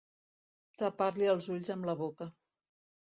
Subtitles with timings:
[0.83, 2.29] Tapar-li els ulls amb la boca.